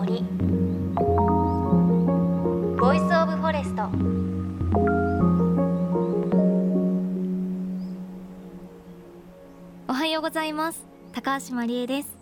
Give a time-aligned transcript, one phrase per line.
[0.00, 0.24] 森。
[2.78, 3.82] Voice of Forest
[9.88, 10.88] おはようございます。
[11.12, 12.16] 高橋真理恵です。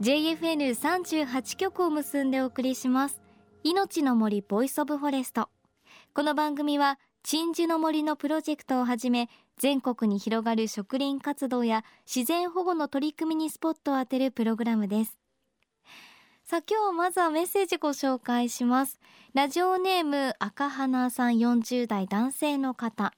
[0.00, 3.20] JFN38 局を結んでお送りします。
[3.62, 5.48] 命の森 Voice of Forest
[6.12, 15.23] この番組は鎮守の森のプロジェクトをはじめ全国に広がる植林活動や自然保護の取り組みにスポットを当てるプログラムです。
[16.46, 19.00] さあ今日まずはメッセージご紹介します。
[19.32, 23.14] ラジオネーム赤花さん40代男性の方。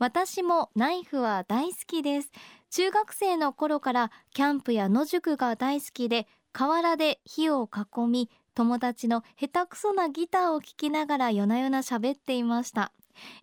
[0.00, 2.32] 私もナイフは大好きです。
[2.70, 12.90] 中学生の頃からキャンプや野宿が大好きで河原で火を囲み友達の下手くそなギターを聴きながら夜な夜な喋っていました。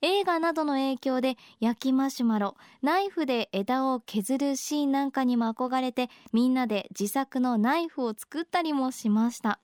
[0.02, 9.60] 映画などの影響で焼きマシュマロナイフで枝を削るシーンなんかにも憧れてみんなで自作のナイフを作ったりもしました。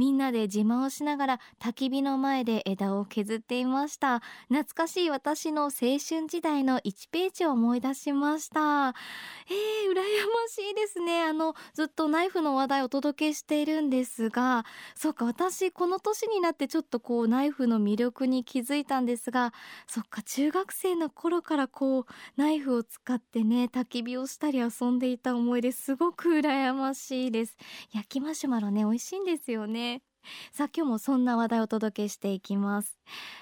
[0.00, 4.22] みんなで自慢をしながら焚き火の前で枝を削っていました。
[4.48, 8.60] 懐かしい私の青春時代の1ページを思い出しました。
[8.60, 10.02] えー、羨ま
[10.48, 11.24] しいですね。
[11.24, 14.64] あのずっとナイフの話題をお届けしているんですが。
[14.94, 19.52] そっか私この年になってちょっとこうナイフの魅力に気づいたんですが。
[19.86, 27.58] そっか中学生の頃からこうナイフを使ってね焚き火をしたり遊んでいた思いですごく羨ましいです。
[27.92, 29.89] 焼きマシュマロね美味しいんですよね。
[30.52, 32.98] さあ今日もそんな話題をお届けしていきます。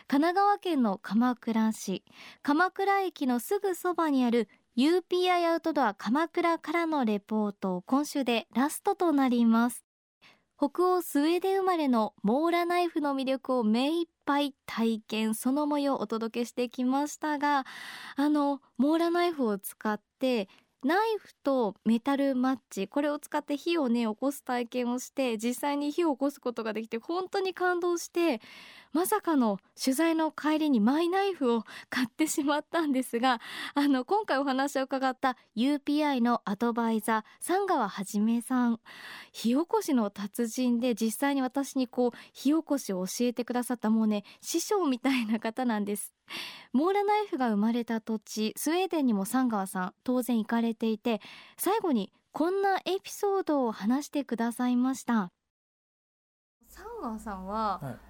[0.06, 2.04] 神奈川県の鎌倉市。
[2.42, 9.84] 鎌倉駅のすぐそばにある UPI アウトドア鎌倉からのレポート今週でラストとなります。
[10.56, 17.64] 北欧スウェーデン生まれのモーラナイフの魅力を目いっぱい体験その模様をお届けしてきましたが
[18.16, 20.48] あのモーラナイフを使って
[20.84, 28.40] ナイフとメタルマッチこれを使って火をね起こす体験をして実際に火を起こすことができて本当に感動して
[28.92, 33.40] まさかの取材の帰りにマイナイフを買ってしまったんですが
[33.74, 38.80] あの今回お話を伺った UPI のアドバイザー三川はじめさん。
[39.32, 46.14] 火起こしの達人で実際に私にこう火起こしを教えてくださったもうね師匠みたいな方なんです。
[46.72, 51.20] モーラナイフが生まれた土地スウェーデンにも三川さん当然行かれていて
[51.56, 55.30] 最後にこんなエピソードを話してくださいました。
[56.68, 58.07] 三川さんは、はい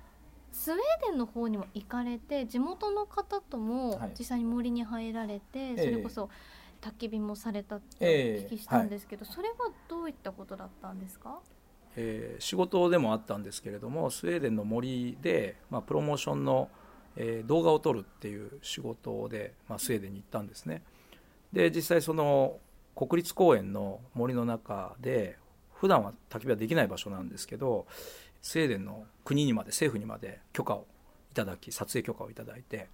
[0.58, 0.80] スウェー
[1.10, 6.28] デンの方にも行かれて地元の方とも実際に森に入られて、はい、それこそ
[6.82, 9.54] 焚き火もされたとお聞きしたんですけど、えーはい、それは
[9.88, 11.38] どういったことだったんですか？
[11.96, 16.68] えー、仕事でもあったんですけれどもスウェーデンの森で、まあ、プロモーションの、
[17.16, 20.82] えー、動画を撮るっていう仕事で、まあ、スウェーデンに行ったんですね。
[21.52, 22.58] で実際その
[22.96, 25.38] 国立公園の森の中で
[25.72, 27.86] 普段は焚き火はできない場所なんですけど
[28.42, 30.86] スウェーデンの国にまで政府にまで許可を
[31.32, 32.88] いただき撮影許可をいただいて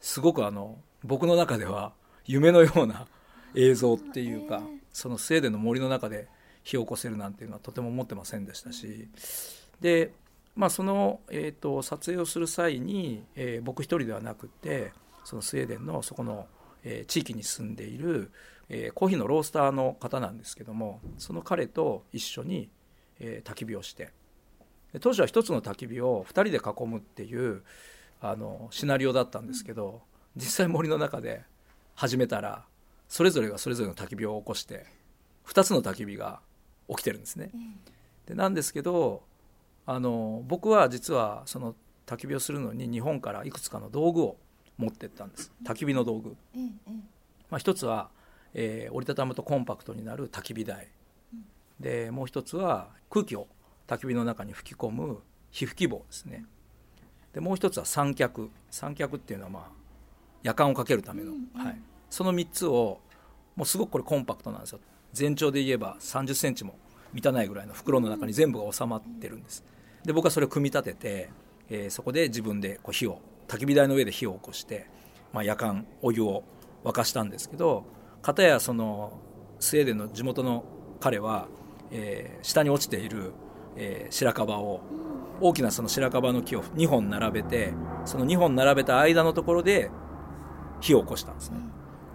[0.00, 1.92] すごくあの僕の中では
[2.24, 3.06] 夢のような
[3.54, 4.60] 映像っていうか、
[4.92, 6.28] そのスウェーデンの森の中で
[6.62, 9.08] 火を起こせるなんていうのはとても思ってませんでしたし
[9.80, 10.12] で、
[10.54, 14.92] まあ、その、えーと、撮影をする際に、えー、僕一人ではなくて
[15.24, 16.46] そのスウェーデンのそこの、
[16.84, 18.30] えー、地域に住んでいる、
[18.68, 22.68] えー、コーヒーのロースターの方なんですけどもその彼と一緒に、
[23.20, 24.10] え焚き火をして
[25.00, 27.62] 当時は一つの焚き火を2人で囲むっていう
[28.20, 30.02] あのシナリオだったんですけど
[30.36, 31.42] 実際森の中で
[31.94, 32.64] 始めたら
[33.08, 34.86] それぞれがそれぞれの焚き火を起こして
[35.46, 36.40] 2つの焚き火が
[36.88, 37.50] 起きてるんですね。
[38.26, 39.22] でなんですけど
[39.86, 41.74] あの僕は実はその
[42.06, 44.36] 焚き火をするのに日本からいくつかの道具を
[44.76, 45.52] 持ってったんです。
[45.64, 46.36] 焚き火の道具。
[47.50, 48.10] まあ、一つは、
[48.54, 50.88] えー、折りたたむとコンパクトになる焚き火台。
[51.80, 53.46] でもう一つは空気を
[53.88, 55.18] 焚き火の中に吹き込む
[55.50, 56.44] 火吹き棒ですね。
[57.32, 58.50] でもう一つは三脚。
[58.70, 59.68] 三脚っていうのはまあ
[60.42, 61.80] 夜間をかけるための、うんうん、はい、
[62.10, 63.00] その3つを
[63.56, 64.80] もうすごくこれコンパクトなんですよ。
[65.12, 66.78] 全長で言えば3 0センチも
[67.12, 69.64] 満たないぐらいの袋の中に全部が収まってるんです。
[70.04, 71.30] で僕はそれを組み立てて、
[71.70, 74.86] えー、そこで自分でこう火を焚き火台の上で火を起こして、
[75.32, 76.44] まあ、夜間お湯を
[76.84, 77.84] 沸かしたんですけど
[78.22, 79.18] 片やその
[79.58, 80.64] スウェーデンの地元の
[81.00, 81.48] 彼は、
[81.90, 83.32] えー、下に落ちている
[83.78, 84.80] えー、白樺を
[85.40, 87.72] 大きなその白樺の木を2本並べて
[88.04, 89.90] その2本並べた間のところで
[90.80, 91.58] 火を起こしたんですね。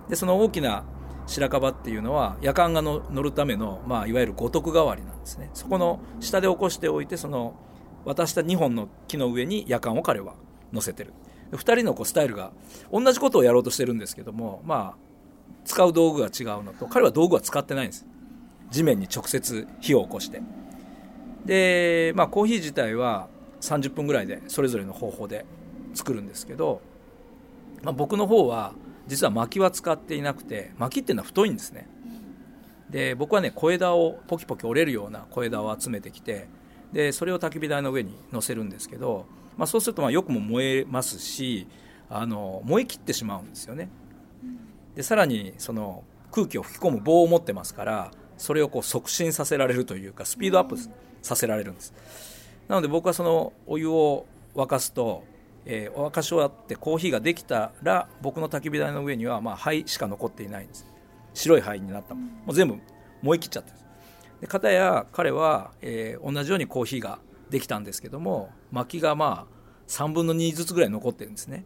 [0.10, 0.84] でその大きな
[1.26, 5.50] 白樺っていうのは夜間がの乗るための、まあ、いわゆる五徳代わりなんですね。
[5.54, 7.56] そこの下で起こしておいてその
[8.04, 10.36] 渡した2本の木の上に夜間を彼は
[10.74, 11.14] 乗せてる。
[11.54, 12.52] 2人のこうスタイルが
[12.92, 14.98] 同じことをやろうとしてるんですけどもまあ
[15.66, 18.06] 使う道具が違うのと彼は道具は使ってないんです。
[18.70, 20.42] 地面に直接火を起こして
[21.46, 23.28] で、まあ、コーヒー自体は
[23.62, 25.46] 30分ぐらいでそれぞれの方法で
[25.94, 26.82] 作るんですけど、
[27.82, 28.74] まあ、僕の方は
[29.08, 31.88] 実は薪は使っていなくて薪っていうのは太いんですね。
[32.90, 36.48] で僕はね小枝をポキポキ折れるような小枝を集めてきて
[36.92, 39.26] でそれを焚き火台の上に乗せるんですけど、
[39.58, 41.68] まあ、そうするとまあよくも燃えますし
[42.10, 43.90] あの燃え切ってしまうんですよね。
[44.96, 50.78] でさらにその空気を吹き込む棒を持ってますからそれをこう促進させられるというかスピードアップ
[51.24, 51.94] させられるんです。
[52.68, 55.24] なので僕はそのお湯を沸かすと、
[55.66, 60.86] えー、沸かし終わってコーヒーができたら僕の焚き火台の上にはまあ灰しか残っていないんです。
[61.34, 62.78] 白い灰になったもう全部
[63.24, 63.78] 燃え切っちゃってる
[64.42, 69.54] で片や彼は、えー、同じようにコーヒーができたんですけども薪がまあ
[69.88, 71.66] 3分の2ずつぐらい残ってるんですね。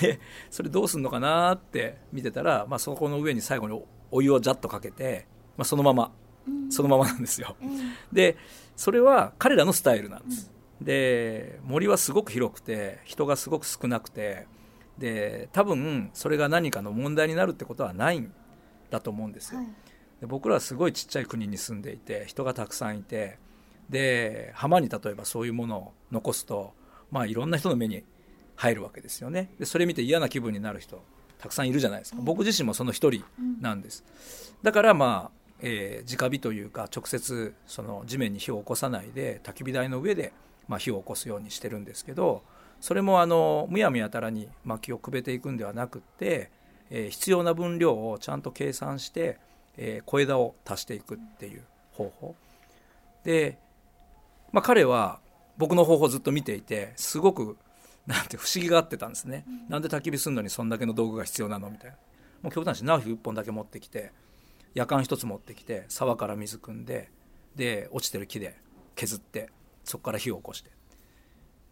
[0.00, 0.20] で
[0.50, 5.26] それどうすんのかなって見てたら、まあ、そこの上に最後にお湯をジャッとかけて、
[5.56, 6.12] まあ、そのまま、
[6.70, 7.56] そのままなんですよ、
[8.12, 8.36] で
[8.76, 10.50] それは彼らのスタイルなんです、
[10.80, 14.46] で森はすごく広くて人がすごく少なくて
[14.98, 18.32] で多分それが何かの問題になるってことはないん
[18.90, 19.68] だと思うんですよ、はい、
[20.20, 23.38] で僕らはすごいちっちゃい国に住んでいて人がたくさんいて
[23.88, 26.74] で浜に例えばそういうものを残すと
[27.10, 28.04] まあいろんな人の目に
[28.56, 29.50] 入るわけですよね。
[29.58, 31.02] でそれ見て嫌な気分になる人
[31.38, 33.24] たくさんいるじゃないですか、僕自身もその一人
[33.60, 34.04] なんです、
[34.62, 40.32] だからまあえー、直火というか直接その地面に火を起こさないで焚き火台の上で、
[40.68, 42.42] まあ、火を起こすようにしてるんですけど
[42.80, 46.50] それもあのむやみやたらに薪をくべていくんではなくって、
[46.90, 49.38] えー、必要な分量をちゃんと計算して、
[49.76, 52.34] えー、小枝を足していくっていう方法。
[53.22, 53.58] で、
[54.52, 55.20] まあ、彼は
[55.58, 57.58] 僕の方法をずっと見ていてすごく
[58.06, 61.96] なんて不思議があってたんですね、うん、なんで焚き火するのにそんだけの道具が必要なのみたいな。
[62.42, 64.12] もう極端にナイフ1本だけ持ってきて
[64.74, 67.10] 夜間一つ持ってきて沢から水汲んで
[67.56, 68.56] で落ちてる木で
[68.94, 69.50] 削って
[69.84, 70.70] そこから火を起こして。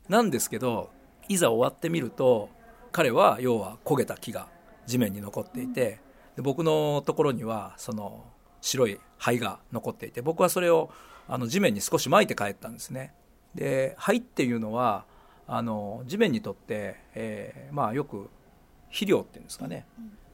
[0.09, 0.91] なんですけど
[1.29, 2.49] いざ終わってみると
[2.93, 4.49] 彼は要は焦げた木が
[4.87, 6.01] 地面に残っていて
[6.37, 8.25] で僕のところにはその
[8.61, 10.91] 白い灰が残っていて僕はそれを
[11.29, 13.13] あの地面に少し撒いて帰ったんですね。
[13.55, 15.05] で灰っていうのは
[15.47, 18.31] あの地面にとって、えー、まあよく
[18.87, 19.87] 肥料っていうんですかね、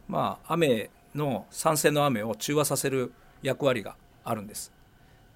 [0.09, 3.13] まあ雨の酸性の雨を中和させる
[3.43, 4.73] 役割があるんです。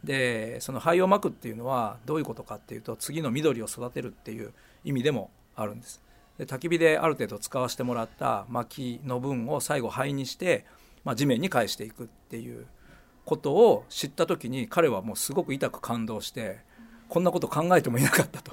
[0.04, 4.52] でその灰をまくっていうのはどういうことかっていうと次の緑を育てるっていう
[4.84, 6.00] 意味でもあるんです。
[6.38, 10.64] で焚き火である程度使わせてもらった薪の分を最後灰にして、
[11.04, 12.66] まあ、地面に返していくっていう
[13.25, 16.60] ことを知った時に彼はもうすごく痛く感動して
[17.08, 18.52] こんなこと考えてもいなかったと。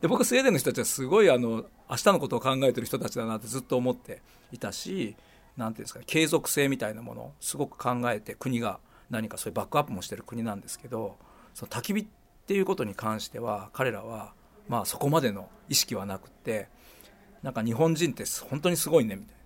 [0.00, 5.16] で僕スウェーデンの人たちはすごいあの明日のことを考えてる人たちだなってずっと思っていたし
[5.60, 8.80] 何ていうんですか継続性みたいなものをすごく考えて国が
[9.10, 11.18] 何かそういうバックアップもしてる国なんですけど
[11.54, 12.06] その焚き火っ
[12.46, 14.32] ていうことに関しては彼らは
[14.68, 16.68] まあそこまでの意識はなくって
[17.42, 19.40] なんか日本人って本当にすごいねみたいな。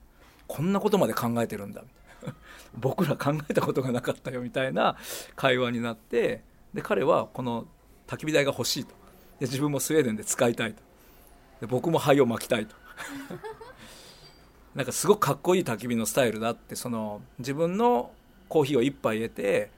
[0.46, 2.36] こんなことまで考えてるんだみたいな。
[2.78, 4.96] 僕ら考えたことがなかったよみたいな
[5.36, 6.42] 会話になって
[6.74, 7.66] で彼はこの
[8.06, 8.90] 焚き火台が欲しいと。
[9.40, 10.82] で自分もスウェーデンで使いたいと。
[11.60, 12.76] で僕も灰をまきたいと。
[14.74, 18.10] なんかすごくかっこいい焚き火のスタイルだってその自分の
[18.48, 19.70] コーヒーを1杯入れて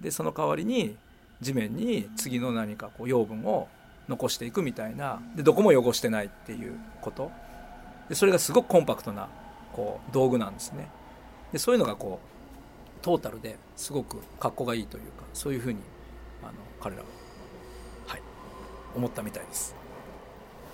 [0.00, 0.96] でその代わりに
[1.40, 3.68] 地面に次の何かこう養分を
[4.08, 7.30] 残していくみたいなでどこも汚してないっていうこと。
[8.08, 9.28] でそれがすごくコンパクトな
[9.72, 10.88] こう道具なんですね。
[11.52, 15.80] でそういうのがこうトータルですごく格好がいいというかそういうふうに
[16.42, 17.08] あの彼らは、
[18.06, 18.22] はい、
[18.94, 19.74] 思ったみたいです。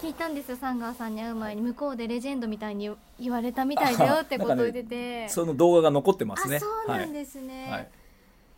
[0.00, 1.60] 聞いたんですよサンガーさんに会う前に。
[1.60, 6.58] 向こうでレジェンドみたいに言われたみたいだよってことを言ってて、 ね、その動画が残ってますね。
[6.58, 7.70] そうなんですね、はい。
[7.72, 7.88] はい、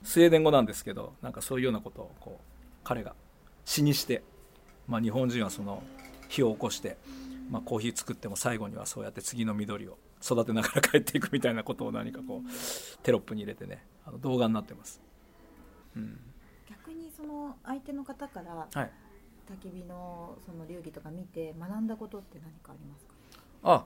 [0.04, 2.44] スウェーデン語なんですけどなんかそういうようなことをこう
[2.84, 3.16] 彼が
[3.64, 4.22] 詩にして、
[4.86, 5.82] まあ、日本人はその
[6.28, 6.96] 火を起こして、
[7.50, 15.00] まあ、コーヒー作っても最後にはそうやって次の緑を育てながら帰っていくみたいなことを何かこうテロップに入れてねあの動画になってます、
[15.96, 16.20] うん、
[16.70, 18.90] 逆にその相手の方から、はい
[19.50, 23.12] 焚き火のその流儀とか見て学んだことって何かありますか？
[23.62, 23.84] あ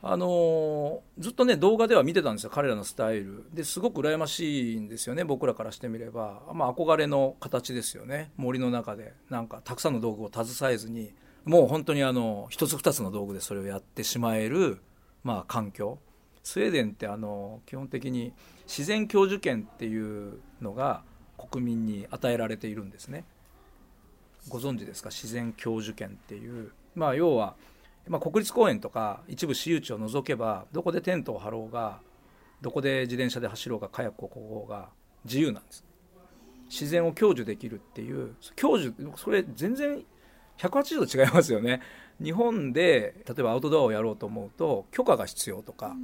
[0.00, 3.44] あのー、ずっとね動画では見てたんですよ彼らのスタイル。
[3.52, 8.30] ですごく羨ましいんですよね僕らからしてみれば、まあ、憧れの形ですよね。
[8.36, 9.12] 森の中で。
[9.28, 11.12] なんかたくさんの道具を携えずに。
[11.44, 14.78] もう本当にあの一つ二つの道具でそれをやってしまえる、
[15.24, 15.98] まあ、環境。
[16.44, 18.32] スウェーデンってあの基本的に
[18.66, 21.02] 自然教授権っていうのが
[21.36, 23.24] 国民に与えられているんですね。
[24.48, 25.10] ご存知ですか？
[25.10, 27.56] 自然教授権っていう、まあ、要は、
[28.06, 32.00] まあ、国立公園とか一部私有地を除けばどこでテントを張ろうが
[32.62, 34.88] どこで自転車で走ろうがカヤックをこごうが
[35.24, 35.84] 自由なんです。
[36.70, 38.34] 自然を享受できるっていう。
[38.56, 40.04] 享受それ全然
[40.58, 41.80] 180度違いますよね。
[42.22, 45.94] 日本で例えばアウトドアをやろうと思うと許可が必要とか、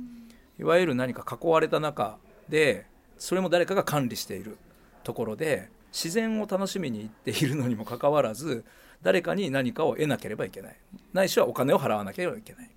[0.58, 2.86] いわゆる何か囲われた中で
[3.18, 4.56] それも誰かが管理している
[5.02, 8.64] ところで自然を楽しみに行っているのにもかかわらず
[9.00, 10.76] 誰かに何かを得なければいけない。
[11.12, 12.66] ないしはお金を払わなければいけない。
[12.66, 12.72] で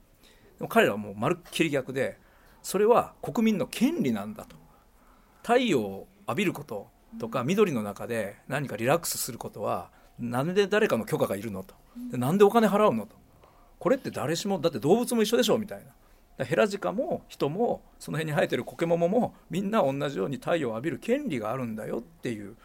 [0.59, 2.19] も彼らはもうまるっきり逆で
[2.61, 4.55] それは国民の権利なんだと。
[5.41, 11.73] 太陽を浴びることとか緑の中で何かリラックスすることはなんで誰かの許可がいるのと。
[12.11, 13.15] でなんでお金払うのと。
[13.79, 15.83] これって誰しもだって動物も一緒でしょみたい
[16.37, 16.45] な。
[16.45, 22.55] ヘラジカも人もその辺に生えてるコケモモもみんな同じように太陽を浴びる権利があるんだよっていう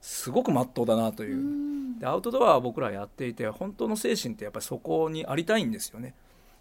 [0.00, 1.98] すごくまっとうだなという。
[1.98, 6.14] でアウトドアは僕らやっていて本当の精神ってやっぱりそこにありたいんですよね、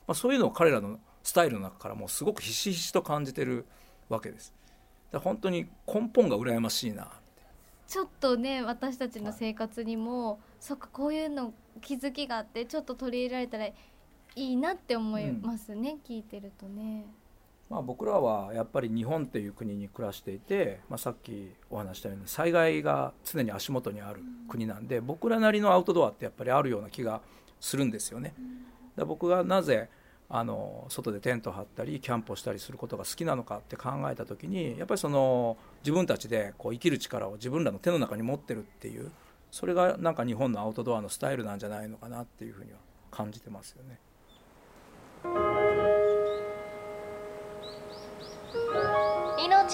[0.05, 3.65] まあ、そういうのを彼らのスタイルの中からもすごくひしひしと感じてる
[4.09, 4.53] わけです。
[5.13, 7.09] 本当に根本が羨ましいな。
[7.87, 13.75] ちょっとね私たちの生活にも、はい、そっかこういうの気づきがあってちょっと取り入れられたらい
[14.35, 17.05] いなって思いますね、うん、聞いてるとね。
[17.69, 27.21] まあ、僕らはやっぱり日本っていう国に暮らしていて、まあ、さっきお話したように災害が常に足元にある国なんで、僕らなりのアウトドアってやっぱりあるような気が
[27.59, 28.33] するんですよね。
[28.95, 29.89] だ僕がなぜ
[30.29, 39.11] あの外でテント張ったりキャンプをしたりすることが好きなのかって考えた時にやっぱりその自分たちでこう生きる力を自分らの手の中に持ってるっていう
[39.49, 42.77] それがなんか日本のアウトドアのスタイルなんじゃないのかなっていうふうには
[43.09, 43.99] 感じてますよね。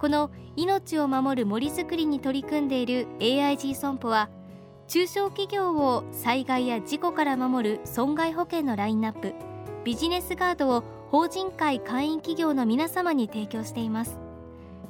[0.00, 4.30] この命を守る森づくりに取り組んでいる AIG 損保は
[4.88, 9.34] 中小企業を災害や事故から守る損害保険のラインナップ
[9.84, 14.18] ビジネスガードを法人会会員企業の皆様に提供しています。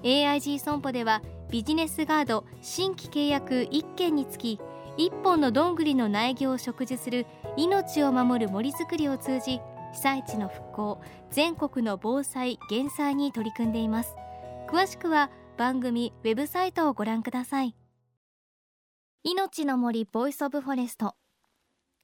[0.05, 4.61] AIG 損保ではビジネスガード新規契約1件につき
[4.97, 7.27] 1本のどんぐりの苗木を植樹する
[7.57, 9.61] 命を守る森づくりを通じ
[9.93, 11.01] 被災地の復興
[11.31, 14.20] 全国の防災減災に取り組んでいます。
[14.71, 17.75] 詳しくは番組ウェブサイトをご覧ください。
[19.25, 21.17] 命の森ボイスオブフォレスト。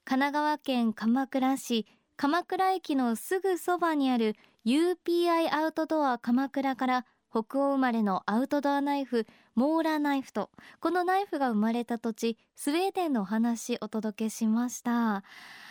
[0.04, 1.86] 神奈川県鎌倉市。
[2.16, 4.34] 鎌倉駅のすぐそばにある
[4.66, 15.22] UPI アウトドア鎌倉から北欧生まれのアウトドアナイフモーラナイフとこのナイフが生まれた土地スウェーデンのお話お届けしました。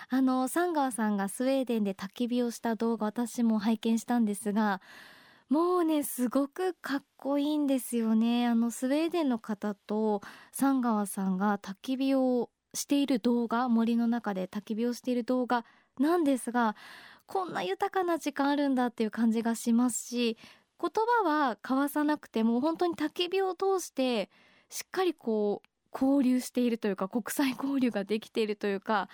[0.08, 4.80] あのサンガーさんがスウェーデンで焚き火をした動画私も拝見したんですが
[5.50, 8.48] もうねすごくかっこいいんですよね。
[8.48, 10.22] あのスウェーデンの方と
[10.52, 15.64] 三川さんが焚き火をしている動画森の中で焚き火をしている動画
[16.00, 16.76] なんですが
[17.28, 20.38] こんな豊かな時間あるんだっていう感じがしますし
[20.82, 20.92] 言
[21.24, 24.30] 葉は交わさなくても本当に焚き火を通して
[24.70, 29.10] しっかりこう交流しているというか国際交流ができているというか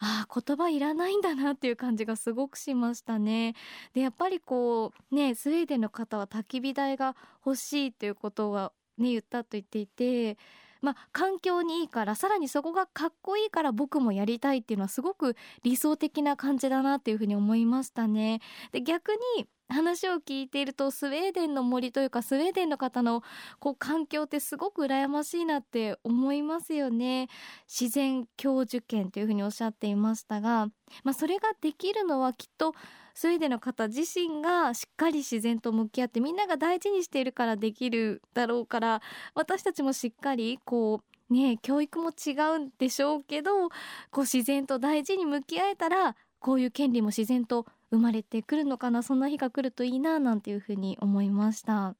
[0.00, 3.54] ああ言葉いらないんだなっていう感じがすごくしましたね。
[3.92, 10.38] でやっぱりこうねスウェーデンの方は焚き火台が欲しいということはね言ったと言っていて
[10.84, 18.42] まあ、環境にいいからさらにそこがかっこいいから僕もやりたいっていうのはすごく理想的な感じだなっていうふうに思いましたね。
[18.70, 23.22] で逆に話を聞いているとスウェーデンの森というかスウェーデンの方の
[23.58, 27.28] こう環境ってすごく羨ましいなって思いますよね。
[27.68, 30.66] 自然教授権というふうにおっしゃっていましたが、
[31.02, 32.74] まあ、それができるのはきっと
[33.14, 39.02] スウェーデンの方自身がしっかり自然と向き合ってみんなが大事にしているからできるだろうから
[39.34, 43.72] 私たちもしっかりこうね教育も違うんでしょうけどこ
[44.16, 51.96] う自然と大事に向き合えたらこういう権利も自然と生まれてくるのかなそんな日が来るといいななんていうふうに思いました。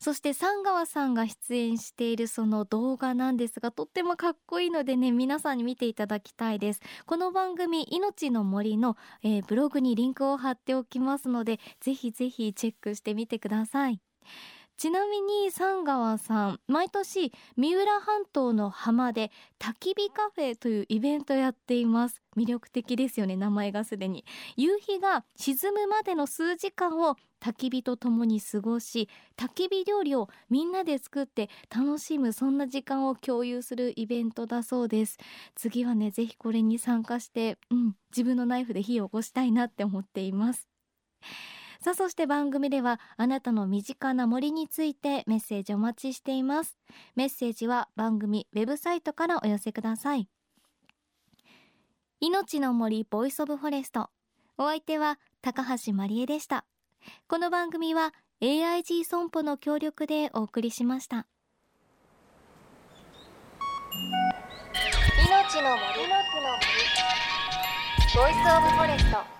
[0.00, 6.80] そして三川さんが出演しているその動画なんですがとってもかっこいいのでね皆さんに見ていただきたいです。
[7.06, 14.00] この番組命の森の、えー、ブログにリンクを貼っておきますのでぜひぜひチェックしてみてください。
[14.76, 22.20] ちなみに三川さん毎年三浦半島の浜で焚き火カフェというイベントやっています。
[22.36, 24.26] 魅力的ですよね名前がすでに。
[24.56, 35.16] 夕日が沈むまでの数時間を焚き火と共に過ごし焚き火料理をみんなで作って楽しむそんな時間を共有するイベントだそうです。
[35.54, 40.68] 次はねぜひこれに参加して、うん、自分のナイフで火を起こしたいなって思っています。
[41.86, 46.76] さあそして番組ではあなたの身近な森についてメッセージお待ちしています。
[47.14, 50.28] メッセージは番組ウェブサイトからお寄せください。
[52.18, 54.10] 命の森ボイスオブフォレスト。
[54.58, 56.64] お相手は高橋万里恵でした。
[57.28, 61.28] この番組は AIG 損保の協力でお送りしました。
[65.24, 66.02] 命の森。
[66.02, 66.66] の森。
[68.12, 69.35] ボイスオブフォレスト。